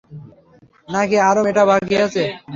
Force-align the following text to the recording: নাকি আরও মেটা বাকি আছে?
নাকি 0.89 1.17
আরও 1.29 1.41
মেটা 1.45 1.63
বাকি 1.69 1.95
আছে? 2.05 2.23